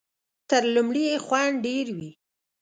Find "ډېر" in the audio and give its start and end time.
1.65-1.87